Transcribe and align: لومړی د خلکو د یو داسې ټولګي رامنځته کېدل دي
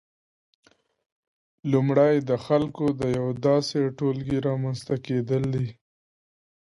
لومړی 1.71 2.15
د 2.29 2.31
خلکو 2.45 2.85
د 2.99 3.01
یو 3.17 3.27
داسې 3.47 3.79
ټولګي 3.97 4.37
رامنځته 4.47 4.95
کېدل 5.05 5.43
دي 5.55 5.67